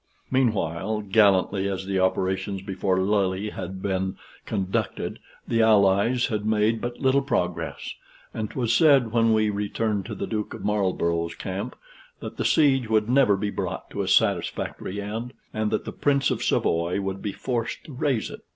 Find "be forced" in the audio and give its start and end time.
17.21-17.83